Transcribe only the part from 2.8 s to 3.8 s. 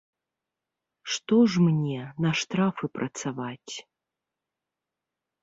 працаваць.